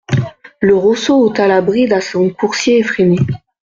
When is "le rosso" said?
0.61-1.13